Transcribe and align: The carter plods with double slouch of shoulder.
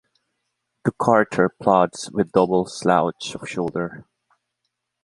The 0.83 0.93
carter 0.93 1.47
plods 1.47 2.09
with 2.11 2.31
double 2.31 2.65
slouch 2.65 3.35
of 3.35 3.47
shoulder. 3.47 4.03